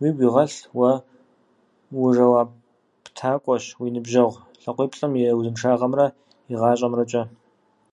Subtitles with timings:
[0.00, 0.90] Уигу игъэлъ: уэ
[2.04, 6.06] ужэуаптакӏуэщ уи ныбжьэгъу лъакъуиплӏым и узыншагъэмрэ
[6.52, 7.22] и гъащӏэмрэкӏэ.